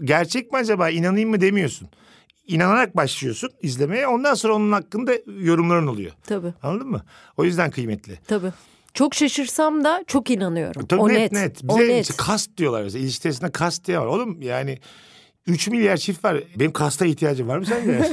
[0.04, 1.88] gerçek mi acaba inanayım mı demiyorsun.
[2.46, 4.06] İnanarak başlıyorsun izlemeye.
[4.06, 6.12] Ondan sonra onun hakkında yorumların oluyor.
[6.26, 6.54] Tabii.
[6.62, 7.02] Anladın mı?
[7.36, 8.18] O yüzden kıymetli.
[8.28, 8.52] Tabii.
[8.94, 10.86] Çok şaşırsam da çok inanıyorum.
[10.86, 11.32] Tabii o net net.
[11.32, 11.62] net.
[11.68, 12.02] O Bize net.
[12.10, 13.04] işte kast diyorlar mesela.
[13.04, 14.06] İlişki testinde kast diye var.
[14.06, 14.78] Oğlum yani
[15.46, 16.36] 3 milyar çift var.
[16.56, 18.10] Benim kasta ihtiyacım var mı sence?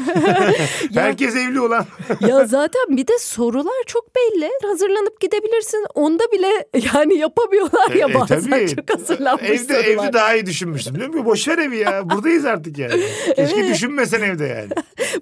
[0.94, 1.86] Herkes evli olan.
[2.28, 4.50] ya zaten bir de sorular çok belli.
[4.64, 5.86] Hazırlanıp gidebilirsin.
[5.96, 8.68] Onda bile yani yapamıyorlar ya E, bazen tabii.
[8.76, 10.06] çok hazırlanmış evde, sorular.
[10.06, 10.96] evde daha iyi düşünmüştüm.
[10.96, 12.10] Diyorum ki boş ver evi ya.
[12.10, 13.02] Buradayız artık yani.
[13.36, 14.70] Keşke düşünmesen evde yani.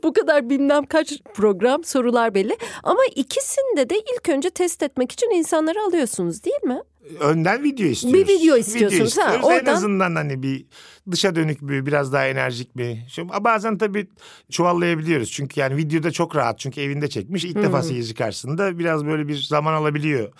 [0.04, 2.58] Bu kadar bilmem kaç program sorular belli.
[2.84, 6.80] Ama ikisinde de ilk önce test etmek için insanları alıyorsunuz değil mi?
[7.19, 8.19] Önden video istiyoruz.
[8.19, 9.49] Bir video istiyorsunuz, ha, istiyoruz.
[9.49, 10.65] En oradan- azından hani bir
[11.11, 13.05] dışa dönük bir biraz daha enerjik mi?
[13.09, 14.07] Şu, bazen tabii
[14.51, 15.31] çuvallayabiliyoruz.
[15.31, 16.59] Çünkü yani videoda çok rahat.
[16.59, 17.45] Çünkü evinde çekmiş.
[17.45, 20.31] İlk defa seyirci karşısında biraz böyle bir zaman alabiliyor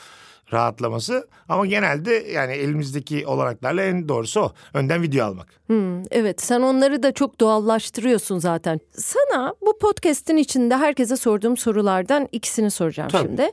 [0.54, 1.28] rahatlaması.
[1.50, 4.54] Ama genelde yani elimizdeki olanaklarla en doğrusu o.
[4.74, 5.48] Önden video almak.
[5.68, 8.80] Hmm, evet sen onları da çok doğallaştırıyorsun zaten.
[8.92, 13.28] Sana bu podcast'in içinde herkese sorduğum sorulardan ikisini soracağım Tabii.
[13.28, 13.52] şimdi.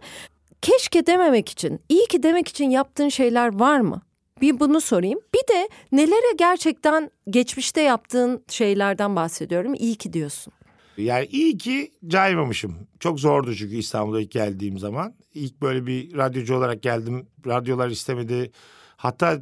[0.62, 4.02] Keşke dememek için, iyi ki demek için yaptığın şeyler var mı?
[4.40, 5.20] Bir bunu sorayım.
[5.34, 9.74] Bir de nelere gerçekten geçmişte yaptığın şeylerden bahsediyorum.
[9.74, 10.52] İyi ki diyorsun.
[10.96, 12.76] Yani iyi ki caymamışım.
[13.00, 15.14] Çok zordu çünkü İstanbul'a ilk geldiğim zaman.
[15.34, 17.26] ilk böyle bir radyocu olarak geldim.
[17.46, 18.50] Radyolar istemedi.
[18.96, 19.40] Hatta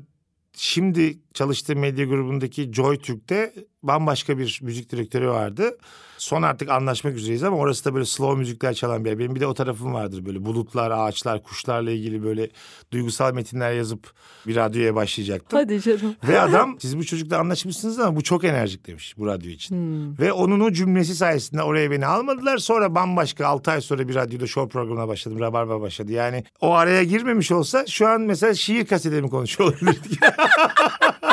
[0.52, 5.78] şimdi çalıştığım medya grubundaki Joy Türk'te bambaşka bir müzik direktörü vardı.
[6.18, 9.18] Son artık anlaşmak üzereyiz ama orası da böyle slow müzikler çalan bir yer.
[9.18, 12.50] Benim bir de o tarafım vardır böyle bulutlar, ağaçlar, kuşlarla ilgili böyle
[12.92, 14.12] duygusal metinler yazıp
[14.46, 15.58] bir radyoya başlayacaktım.
[15.58, 16.16] Hadi canım.
[16.28, 20.16] Ve adam siz bu çocukla anlaşmışsınız ama bu çok enerjik demiş bu radyo için.
[20.18, 22.58] Ve onun o cümlesi sayesinde oraya beni almadılar.
[22.58, 25.40] Sonra bambaşka 6 ay sonra bir radyoda show programına başladım.
[25.40, 26.12] Rabarba başladı.
[26.12, 30.20] Yani o araya girmemiş olsa şu an mesela şiir kasetlerimi konuşuyor olabilirdik.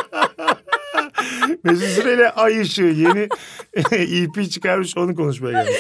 [1.64, 3.30] Mesut Süreyle Ay Işığı yeni
[3.92, 5.74] EP çıkarmış onu konuşmaya geldim.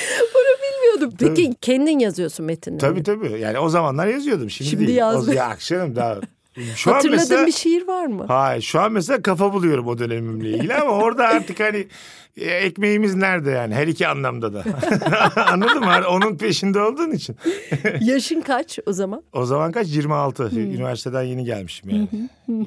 [0.63, 1.17] Bilmiyordum.
[1.19, 2.81] Peki kendin yazıyorsun metinleri.
[2.81, 3.39] Tabii tabii.
[3.39, 4.49] Yani o zamanlar yazıyordum.
[4.49, 4.97] Şimdi, Şimdi değil.
[4.97, 5.31] yazdın.
[5.31, 6.19] O, ya akşam daha.
[6.75, 8.25] Şu Hatırladığın mesela, bir şiir var mı?
[8.27, 11.87] Hayır şu an mesela kafa buluyorum o dönemimle ilgili ama orada artık hani
[12.37, 14.63] e, ekmeğimiz nerede yani her iki anlamda da.
[15.51, 15.85] Anladın mı?
[15.85, 17.35] Hani onun peşinde olduğun için.
[18.01, 19.23] Yaşın kaç o zaman?
[19.33, 19.87] O zaman kaç?
[19.95, 20.51] 26.
[20.51, 20.59] Hmm.
[20.59, 22.07] Üniversiteden yeni gelmişim yani.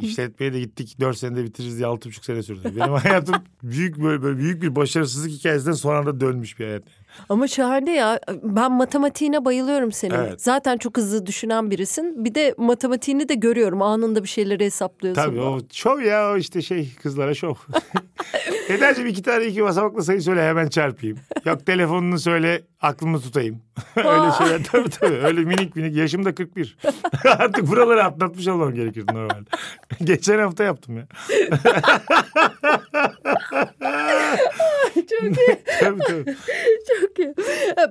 [0.02, 2.72] İşletmeye de gittik 4 senede bitiririz diye 6,5 sene sürdü.
[2.76, 6.82] Benim hayatım büyük böyle, böyle büyük bir başarısızlık hikayesinden sonra da dönmüş bir hayat.
[7.28, 8.20] Ama şahane ya.
[8.42, 10.14] Ben matematiğine bayılıyorum senin.
[10.14, 10.42] Evet.
[10.42, 12.24] Zaten çok hızlı düşünen birisin.
[12.24, 13.82] Bir de matematiğini de görüyorum.
[13.82, 15.22] Anında bir şeyleri hesaplıyorsun.
[15.22, 17.54] Tabii o şov ya o işte şey kızlara şov.
[18.68, 21.18] Ederciğim iki tane iki basamaklı sayı söyle hemen çarpayım.
[21.44, 23.62] Yok telefonunu söyle aklımı tutayım.
[23.96, 26.76] öyle şeyler tabii tabii öyle minik minik yaşım da 41.
[27.24, 29.50] Artık buraları atlatmış olmam gerekirdi normalde.
[30.04, 31.06] Geçen hafta yaptım ya.
[34.96, 35.58] Çok iyi.
[35.80, 36.36] tabii tabii.
[37.00, 37.34] Çok iyi.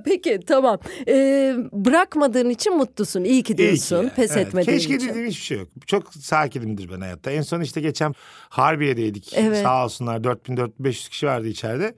[0.06, 0.80] Peki tamam.
[1.08, 3.24] Ee, bırakmadığın için mutlusun.
[3.24, 4.04] İyi ki İyi ki diyorsun.
[4.04, 4.14] ya.
[4.14, 5.10] Pes Evet, etmediğin Keşke için.
[5.10, 5.68] dediğim hiçbir şey yok.
[5.86, 7.32] Çok sakinimdir ben hayatta.
[7.32, 8.14] En son işte geçen
[8.50, 9.34] Harbiye'deydik.
[9.36, 9.58] Evet.
[9.64, 11.96] Sağ olsunlar 4500 kişi vardı içeride.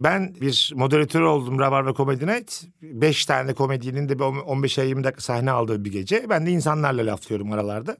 [0.00, 2.62] Ben bir moderatör oldum Rabarba Comedy Night.
[2.82, 6.26] Beş tane komedyenin de bir 15 ay 20 dakika sahne aldığı bir gece.
[6.30, 7.96] Ben de insanlarla laflıyorum aralarda.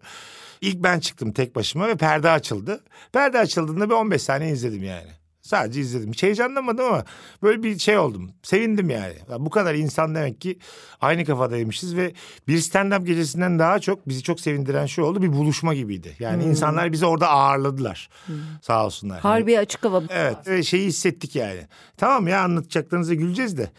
[0.60, 2.80] İlk ben çıktım tek başıma ve perde açıldı.
[3.12, 5.08] Perde açıldığında bir 15 saniye izledim yani.
[5.48, 6.12] Sadece izledim.
[6.12, 7.04] Hiç heyecanlanmadım ama
[7.42, 8.30] böyle bir şey oldum.
[8.42, 9.14] Sevindim yani.
[9.30, 10.58] Ya Bu kadar insan demek ki
[11.00, 12.12] aynı kafadaymışız ve
[12.48, 15.22] bir stand-up gecesinden daha çok bizi çok sevindiren şey oldu.
[15.22, 16.16] Bir buluşma gibiydi.
[16.18, 18.08] Yani insanlar bizi orada ağırladılar.
[18.62, 19.20] Sağ olsunlar.
[19.20, 20.02] Harbi açık hava.
[20.10, 21.60] Evet ve şeyi hissettik yani.
[21.96, 23.70] Tamam ya anlatacaklarınıza güleceğiz de.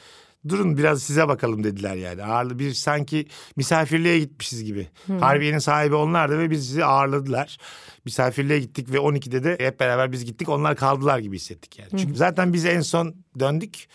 [0.48, 2.24] Durun biraz size bakalım dediler yani.
[2.24, 3.26] Ağırlı bir sanki
[3.56, 4.88] misafirliğe gitmişiz gibi.
[5.20, 7.58] Harbiye'nin sahibi onlardı ve bizi ağırladılar.
[8.06, 10.50] Misafirliğe gittik ve 12'de de hep beraber biz gittik.
[10.50, 11.90] Onlar kaldılar gibi hissettik yani.
[11.98, 13.88] Çünkü zaten biz en son döndük.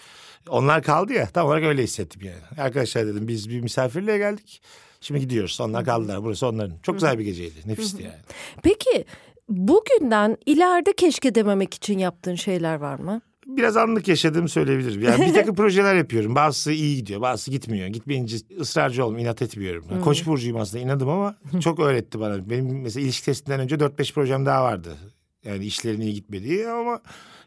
[0.49, 2.61] Onlar kaldı ya tam olarak öyle hissettim yani.
[2.63, 4.63] Arkadaşlar dedim biz bir misafirliğe geldik.
[5.01, 5.61] Şimdi gidiyoruz.
[5.61, 6.25] Onlar kaldılar.
[6.25, 6.79] Burası onların.
[6.83, 7.55] Çok güzel bir geceydi.
[7.67, 8.15] Nefisti yani.
[8.63, 9.05] Peki
[9.49, 13.21] bugünden ileride keşke dememek için yaptığın şeyler var mı?
[13.47, 15.03] Biraz anlık yaşadığımı söyleyebilirim.
[15.03, 16.35] Yani bir takım projeler yapıyorum.
[16.35, 17.87] Bazısı iyi gidiyor, bazısı gitmiyor.
[17.89, 19.85] Gitmeyince ısrarcı olmuyorum, inat etmiyorum.
[19.91, 22.51] Yani Koç burcuyum aslında inadım ama çok öğretti bana.
[22.51, 24.97] Benim mesela ilişki testinden önce 4-5 projem daha vardı.
[25.45, 27.01] Yani işlerin iyi gitmediği ama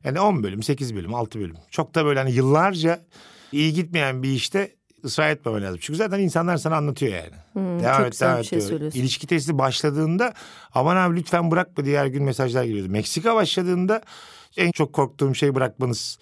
[0.03, 1.55] yani 10 bölüm, 8 bölüm, 6 bölüm.
[1.71, 2.99] Çok da böyle hani yıllarca
[3.51, 4.71] iyi gitmeyen bir işte
[5.05, 5.77] ısrar etmemen lazım.
[5.81, 7.33] Çünkü zaten insanlar sana anlatıyor yani.
[7.97, 8.69] çok güzel bir şey diyor.
[8.69, 8.99] söylüyorsun.
[8.99, 10.33] İlişki testi başladığında
[10.73, 12.91] aman abi lütfen bırakma diğer gün mesajlar geliyordu.
[12.91, 14.01] Meksika başladığında
[14.57, 16.17] en çok korktuğum şey bırakmanız.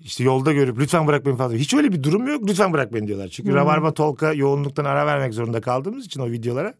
[0.00, 1.54] İşte yolda görüp lütfen bırak beni falan.
[1.54, 2.48] Hiç öyle bir durum yok.
[2.48, 3.28] Lütfen bırak beni diyorlar.
[3.28, 6.74] Çünkü Rabarba Talk'a yoğunluktan ara vermek zorunda kaldığımız için o videolara.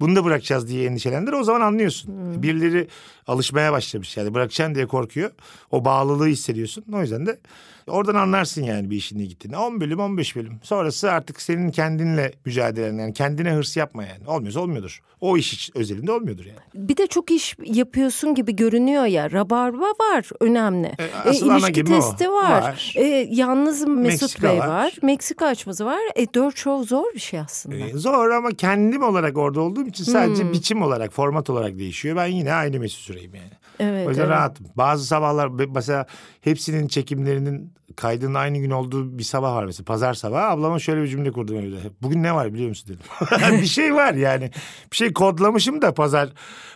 [0.00, 1.32] Bunu da bırakacağız diye endişelendir.
[1.32, 2.42] O zaman anlıyorsun.
[2.42, 2.88] Birileri
[3.26, 5.30] alışmaya başlamış yani bırakacaksın diye korkuyor.
[5.70, 6.84] O bağlılığı hissediyorsun.
[6.92, 7.40] O yüzden de
[7.86, 9.56] oradan anlarsın yani bir işin iyi gittiğini.
[9.56, 10.52] 10 bölüm 15 bölüm.
[10.62, 14.26] Sonrası artık senin kendinle mücadelen yani kendine hırs yapma yani.
[14.26, 15.02] Olmuyorsa olmuyordur.
[15.20, 16.58] O iş hiç özelinde olmuyordur yani.
[16.74, 19.30] Bir de çok iş yapıyorsun gibi görünüyor ya.
[19.30, 20.86] Rabarba var önemli.
[20.98, 22.00] E, E, asıl ana ilişki gibi o.
[22.00, 22.62] testi var.
[22.62, 22.92] Var.
[22.96, 24.68] E, yalnız Mesut Meksika Bey var.
[24.68, 24.92] var.
[25.02, 25.98] Meksika açması var.
[26.16, 27.76] E, dört show zor bir şey aslında.
[27.76, 32.16] Ee, zor ama kendim olarak orada olduğum için sadece biçim olarak, format olarak değişiyor.
[32.16, 33.50] Ben yine aynı Mesut Süreyim yani.
[33.80, 34.30] evet, O yüzden evet.
[34.32, 34.66] rahatım.
[34.76, 36.06] Bazı sabahlar mesela
[36.40, 39.84] hepsinin çekimlerinin kaydının aynı gün olduğu bir sabah var mesela.
[39.84, 41.76] Pazar sabahı ablama şöyle bir cümle kurdum evde.
[42.02, 43.60] Bugün ne var biliyor musun dedim.
[43.62, 44.50] bir şey var yani.
[44.92, 46.28] Bir şey kodlamışım da pazar.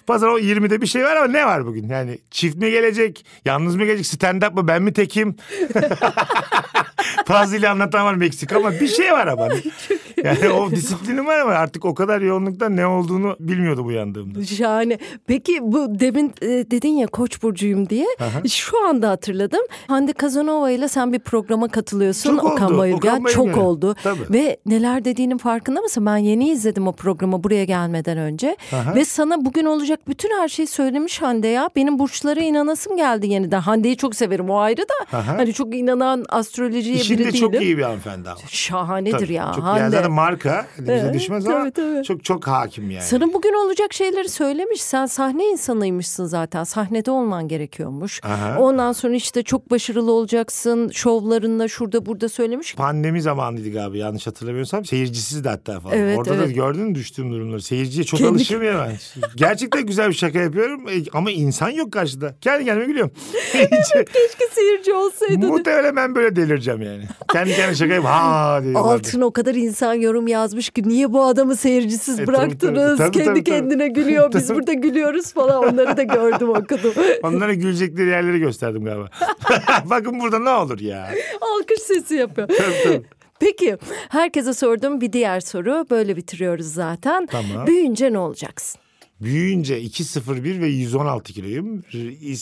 [0.07, 1.89] Pazar o 20'de bir şey var ama ne var bugün?
[1.89, 3.27] Yani çift mi gelecek?
[3.45, 4.07] Yalnız mı gelecek?
[4.07, 4.69] Stand up mı?
[4.69, 5.37] Ben mi tekim?
[7.27, 9.49] Fazlıyla anlatan var Meksika ama bir şey var ama.
[10.27, 14.45] Yani o disiplinim var ama artık o kadar yoğunluktan ne olduğunu bilmiyordum uyandığımda.
[14.45, 14.99] Şahane.
[15.27, 18.07] Peki bu demin e, dedin ya Koç burcuyum diye.
[18.49, 19.61] Şu anda hatırladım.
[19.87, 22.31] Hande Kazanova ile sen bir programa katılıyorsun.
[22.37, 22.53] Çok oldu.
[22.53, 23.21] Okan Bayülgen.
[23.21, 23.63] Okan Çok Bayülgen.
[23.63, 23.95] oldu.
[24.03, 24.21] Tabii.
[24.31, 26.07] Ve neler dediğinin farkında mısın?
[26.07, 28.57] Ben yeni izledim o programı buraya gelmeden önce.
[28.73, 28.95] Aha.
[28.95, 31.71] Ve sana bugün olacak bütün her şeyi söylemiş Hande ya.
[31.77, 33.61] Benim burçlara inanasım geldi yeniden.
[33.61, 35.19] Hande'yi çok severim o ayrı da.
[35.19, 35.39] Aha.
[35.39, 37.65] Hani çok inanan astrolojiye İşinde biri çok değilim.
[37.65, 38.39] iyi bir hanımefendi ama.
[38.49, 39.83] Şahanedir Tabii, ya Çok, Hande.
[40.21, 40.67] Marka.
[40.79, 43.03] Bize Evet, düşmez ama tabii, çok çok hakim yani.
[43.05, 44.83] Sana bugün olacak şeyleri söylemiş.
[44.83, 46.65] Sen sahne insanıymışsın zaten.
[46.65, 48.21] Sahnede olman gerekiyormuş.
[48.25, 48.59] Aha.
[48.59, 50.89] Ondan sonra işte çok başarılı olacaksın.
[50.89, 52.75] Şovlarında şurada burada söylemiş.
[52.75, 54.85] Pandemi zamanıydı galiba yanlış hatırlamıyorsam.
[54.85, 55.99] Seyircisiz de hatta falan.
[55.99, 56.55] Evet, Orada da evet.
[56.55, 57.63] gördün mü düştüğüm durumları.
[57.63, 58.97] Seyirciye çok Kendi- alışığım ya ben.
[59.37, 62.35] Gerçekten güzel bir şaka yapıyorum e, ama insan yok karşıda.
[62.41, 63.13] Kendi kendime gülüyorum.
[63.55, 65.39] Hiç- Keşke seyirci olsaydı.
[65.47, 67.05] Muhtemelen ben böyle delireceğim yani.
[67.33, 68.75] Kendi kendime şaka yapıp ha diye.
[68.79, 72.99] Altına o kadar insan yorum yazmış ki niye bu adamı seyircisiz E, tabii, bıraktınız?
[72.99, 73.45] tabii, tabii, Kendi tabii, tabii.
[73.45, 74.33] kendine gülüyor.
[74.35, 75.65] Biz burada gülüyoruz falan.
[75.73, 76.93] Onları da gördüm okudum.
[77.23, 79.09] Onlara gülecekleri yerleri gösterdim galiba.
[79.85, 81.11] Bakın burada ne olur ya.
[81.41, 82.49] Alkış sesi yapıyor.
[82.49, 83.03] Tabii, tabii.
[83.41, 83.77] Peki
[84.09, 85.87] herkese sorduğum bir diğer soru.
[85.91, 87.27] Böyle bitiriyoruz zaten.
[87.27, 87.67] Tamam.
[87.67, 88.81] Büyüyünce ne olacaksın?
[89.21, 91.83] Büyüyünce 2.01 ve 116 kiloyum.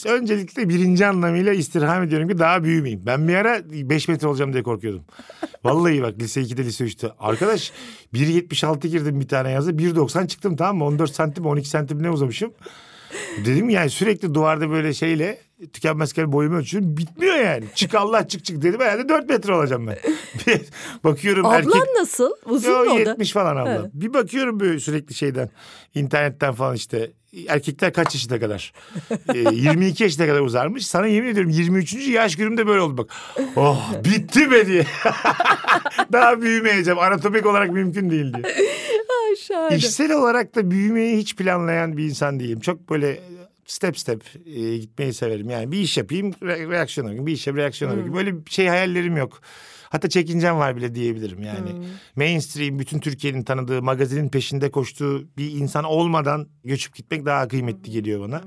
[0.06, 3.06] Öncelikle birinci anlamıyla istirham ediyorum ki daha büyümeyeyim.
[3.06, 5.04] Ben bir ara 5 metre olacağım diye korkuyordum.
[5.64, 7.08] Vallahi bak lise 2'de lise 3'te.
[7.18, 7.72] Arkadaş
[8.14, 10.84] 1.76 girdim bir tane yazı 1.90 çıktım tamam mı?
[10.84, 12.52] 14 santim 12 santim ne uzamışım.
[13.44, 15.38] Dedim yani sürekli duvarda böyle şeyle
[15.72, 16.96] tükenmezken boyumu ölçüyorum.
[16.96, 17.64] Bitmiyor yani.
[17.74, 18.80] Çık Allah çık çık dedim.
[18.80, 19.98] Herhalde 4 metre olacağım ben.
[21.04, 21.74] Bakıyorum Ablan erkek...
[21.98, 22.30] nasıl?
[22.44, 23.10] Uzun Yo, mu o da?
[23.10, 23.74] 70 falan abla.
[23.74, 23.90] Evet.
[23.94, 25.50] Bir bakıyorum böyle sürekli şeyden
[25.94, 27.10] internetten falan işte
[27.48, 28.72] erkekler kaç yaşına kadar?
[29.34, 30.86] Ee, 22 yaşına kadar uzarmış.
[30.86, 32.08] Sana yemin ediyorum 23.
[32.08, 33.10] yaş günümde böyle oldu bak.
[33.56, 34.86] Oh bitti be diye.
[36.12, 36.98] Daha büyümeyeceğim.
[36.98, 38.54] Anatomik olarak mümkün değil diye.
[39.36, 39.76] Şahane.
[39.76, 42.60] İşsel olarak da büyümeyi hiç planlayan bir insan değilim.
[42.60, 43.20] Çok böyle
[43.66, 45.50] step step e, gitmeyi severim.
[45.50, 47.26] Yani bir iş yapayım re- reaksiyon alayım.
[47.26, 48.14] Bir işe reaksiyon alayım.
[48.14, 49.40] Böyle bir şey hayallerim yok.
[49.90, 51.70] Hatta çekincem var bile diyebilirim yani.
[52.16, 58.20] Mainstream bütün Türkiye'nin tanıdığı magazinin peşinde koştuğu bir insan olmadan göçüp gitmek daha kıymetli geliyor
[58.20, 58.42] bana.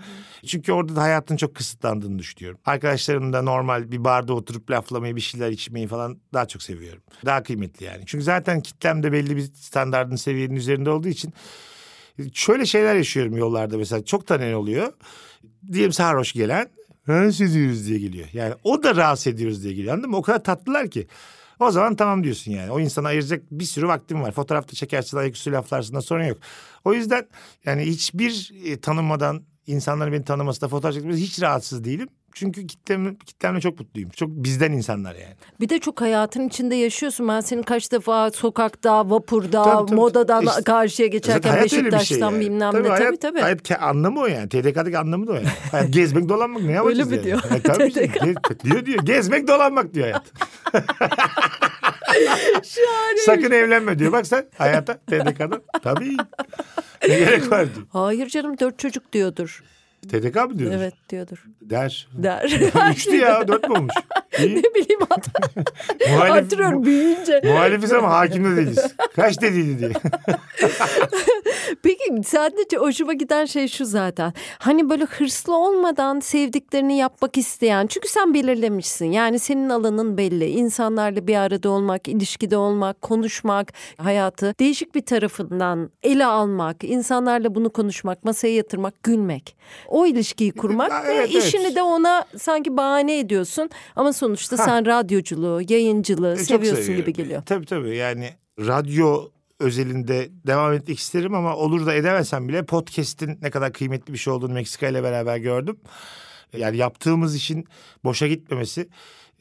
[0.46, 2.60] Çünkü orada da hayatın çok kısıtlandığını düşünüyorum.
[2.66, 7.02] Arkadaşlarım da normal bir barda oturup laflamayı bir şeyler içmeyi falan daha çok seviyorum.
[7.26, 8.04] Daha kıymetli yani.
[8.06, 11.34] Çünkü zaten kitlem de belli bir standardın seviyenin üzerinde olduğu için
[12.34, 14.94] şöyle şeyler yaşıyorum yollarda mesela çok tanıyan oluyor.
[15.72, 16.70] Diyelim sarhoş gelen
[17.08, 18.28] rahatsız ediyoruz diye geliyor.
[18.34, 20.18] Yani o da rahatsız ediyoruz diye geliyor anladın mı?
[20.18, 21.08] O kadar tatlılar ki.
[21.60, 22.72] O zaman tamam diyorsun yani.
[22.72, 24.32] O insana ayıracak bir sürü vaktim var.
[24.32, 26.38] Fotoğrafta çekersin, ayaküstü laflarsın da sorun yok.
[26.86, 27.28] O yüzden
[27.66, 32.08] yani hiçbir e, tanınmadan insanların beni tanıması fotoğraf çekmesi hiç rahatsız değilim.
[32.34, 34.10] Çünkü kitlem, kitlemle çok mutluyum.
[34.10, 35.34] Çok bizden insanlar yani.
[35.62, 37.28] Bir de çok hayatın içinde yaşıyorsun.
[37.28, 39.96] Ben senin kaç defa sokakta, vapurda, Tabii, tabii.
[39.96, 42.40] modadan İşte- karşıya geçerken öyle şey Beşiktaş'tan yani.
[42.40, 42.88] bilmem Tabii ne.
[42.88, 43.40] hayat, Tabii tabii.
[43.42, 44.50] Hayat anlamı o yani.
[44.50, 45.48] TDK'daki anlamı da o yani.
[45.72, 47.26] hayat gezmek dolanmak ne yapacağız mi yani?
[47.26, 47.40] diyor?
[47.56, 47.90] E, tabii.
[47.94, 48.16] TDK.
[48.18, 49.04] Ge- diyor diyor.
[49.06, 50.24] Gezmek dolanmak diyor hayat.
[53.26, 54.12] Sakın evlenme diyor.
[54.12, 55.62] Bak sen hayata TDK'da.
[55.84, 56.18] Tabii.
[57.08, 57.86] Ne gerek var diyor.
[57.90, 59.64] Hayır canım dört çocuk diyordur.
[60.10, 60.76] TDK mı diyordur?
[60.78, 61.44] Evet diyordur.
[61.62, 62.08] Der.
[62.14, 62.60] Der.
[62.92, 63.94] Üçtü ya dört mü olmuş?
[64.40, 64.56] İyi.
[64.56, 65.28] ne bileyim hat-
[66.10, 67.42] Muhalif, hatırlıyorum büyüyünce.
[67.44, 68.94] muhalifiz ama hakim de değiliz.
[69.16, 69.92] Kaç dediydi diye.
[71.84, 74.34] Peki sadece hoşuma giden şey şu zaten.
[74.60, 77.88] Hani böyle hırslı olmadan sevdiklerini yapmak isteyen.
[77.88, 79.06] Çünkü sen belirlemişsin.
[79.12, 80.46] Yani senin alanın belli.
[80.50, 87.70] İnsanlarla bir arada olmak, ilişkide olmak, konuşmak, hayatı değişik bir tarafından ele almak, insanlarla bunu
[87.70, 89.58] konuşmak, masaya yatırmak, gülmek.
[89.88, 91.76] O ilişkiyi kurmak Ha, ve evet, işini evet.
[91.76, 93.70] de ona sanki bahane ediyorsun.
[93.96, 94.64] Ama sonuçta Ha.
[94.66, 97.06] sen radyoculuğu, yayıncılığı E, seviyorsun seviyorum.
[97.06, 97.44] gibi geliyor.
[97.46, 103.50] Tabii tabii yani radyo özelinde devam etmek isterim ama olur da edemesem bile podcast'in ne
[103.52, 105.78] kadar kıymetli bir şey olduğunu Meksika ile beraber gördüm.
[106.58, 107.66] Yani yaptığımız işin
[108.04, 108.90] boşa gitmemesi,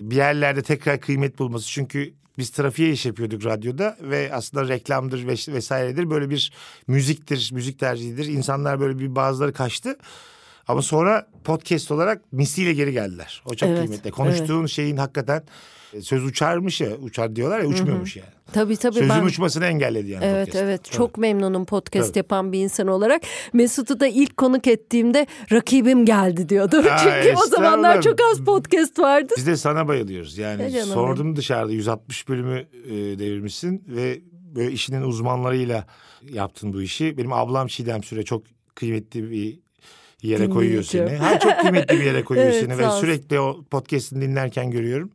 [0.00, 1.66] bir yerlerde tekrar kıymet bulması.
[1.68, 6.10] Çünkü biz trafiğe iş yapıyorduk radyoda ve aslında reklamdır ves- vesairedir.
[6.10, 6.52] Böyle bir
[6.86, 8.26] müziktir, müzik tercihidir.
[8.26, 9.96] İnsanlar böyle bir bazıları kaçtı.
[10.68, 13.42] Ama sonra podcast olarak misliyle geri geldiler.
[13.46, 14.10] O çok Evet, kıymetli.
[14.10, 15.42] Konuştuğun şeyin hakikaten
[15.92, 18.28] e, söz uçarmış ya, uçar diyorlar ya uçmuyormuş yani.
[18.52, 18.94] Tabii tabii.
[18.94, 19.22] Sözün ben...
[19.22, 20.64] uçmasını engelledi yani Evet podcast.
[20.64, 20.96] evet Tabii.
[20.96, 22.18] çok memnunum podcast Tabii.
[22.18, 23.22] yapan bir insan olarak.
[23.52, 26.76] Mesut'u da ilk konuk ettiğimde rakibim geldi diyordu.
[26.90, 29.34] Aa, Çünkü o zamanlar çok az podcast vardı.
[29.36, 30.38] Biz de sana bayılıyoruz.
[30.38, 34.20] Yani canım sordum dışarıda 160 bölümü e, devirmişsin ve
[34.54, 35.86] böyle işinin uzmanlarıyla
[36.32, 37.18] yaptın bu işi.
[37.18, 38.42] Benim ablam Çiğdem Süre çok
[38.74, 39.65] kıymetli bir
[40.26, 41.16] yere koyuyor Dinleyici.
[41.16, 41.18] seni.
[41.18, 45.10] Ha, çok kıymetli bir yere koyuyor Evet, seni ve sürekli o podcast'ini dinlerken görüyorum.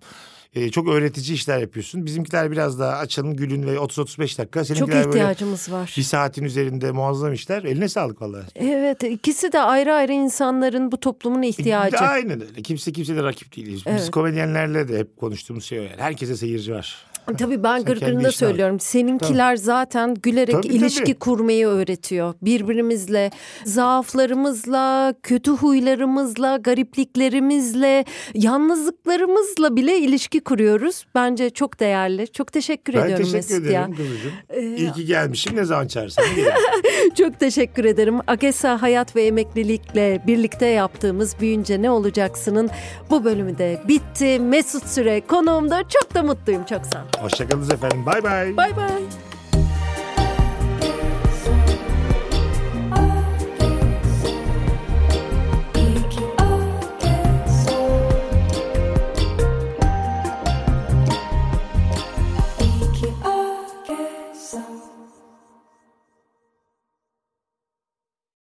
[0.56, 2.06] E, çok öğretici işler yapıyorsun.
[2.06, 4.64] Bizimkiler biraz daha açın, gülün ve 30-35 dakika.
[4.64, 5.94] Çok Seninkiler böyle ihtiyacımız var.
[5.98, 7.64] bir saatin üzerinde muazzam işler.
[7.64, 8.44] Eline sağlık vallahi.
[8.56, 11.98] Evet ikisi de ayrı ayrı insanların bu toplumun ihtiyacı.
[11.98, 12.62] Aynen öyle.
[12.62, 13.68] Kimse kimse de rakip değil.
[13.74, 14.12] Biz Evet.
[14.12, 15.96] komedyenlerle de hep konuştuğumuz şey o yani.
[16.02, 16.98] Herkese seyirci var.
[17.38, 18.80] Tabii ben gırgırında söylüyorum.
[18.80, 21.20] Seninkiler zaten gülerek Tabii, ilişki tabii.
[21.20, 22.34] kurmayı öğretiyor.
[22.42, 23.32] Birbirimizle,
[23.66, 31.06] zaaflarımızla, kötü huylarımızla, garipliklerimizle, yalnızlıklarımızla bile ilişki kuruyoruz.
[31.16, 32.32] Bence çok değerli.
[32.32, 33.90] Çok teşekkür Ben ediyorum teşekkür Mesut ederim ya.
[34.50, 35.56] Ee, İyi ki gelmişim.
[35.56, 36.26] Ne zaman çağırsan.
[37.18, 38.20] Çok teşekkür ederim.
[38.28, 42.70] AGESA Hayat ve Emeklilikle birlikte yaptığımız Büyünce Ne Olacaksın'ın
[43.10, 44.40] bu bölümü de bitti.
[44.40, 46.64] Mesut Süre konuğumda çok da mutluyum.
[46.66, 47.11] Çok sağ ol.
[47.20, 48.06] Hoşçakalınız efendim.
[48.06, 48.58] Bay bay.
[48.58, 49.04] Bay bay.